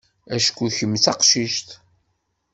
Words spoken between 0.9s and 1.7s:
d taqcict.